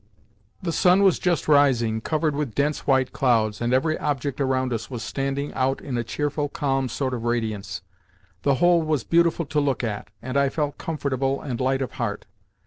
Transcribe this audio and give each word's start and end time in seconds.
The 0.63 0.71
sun 0.71 1.03
was 1.03 1.19
just 1.19 1.47
rising, 1.47 2.01
covered 2.01 2.35
with 2.35 2.55
dense 2.55 2.87
white 2.87 3.11
clouds, 3.13 3.61
and 3.61 3.71
every 3.71 3.99
object 3.99 4.41
around 4.41 4.73
us 4.73 4.89
was 4.89 5.03
standing 5.03 5.53
out 5.53 5.79
in 5.79 5.95
a 5.95 6.03
cheerful, 6.03 6.49
calm 6.49 6.89
sort 6.89 7.13
of 7.13 7.23
radiance. 7.23 7.83
The 8.41 8.55
whole 8.55 8.81
was 8.81 9.03
beautiful 9.03 9.45
to 9.45 9.59
look 9.59 9.83
at, 9.83 10.07
and 10.19 10.37
I 10.37 10.49
felt 10.49 10.79
comfortable 10.79 11.39
and 11.39 11.61
light 11.61 11.83
of 11.83 11.91
heart. 11.91 12.25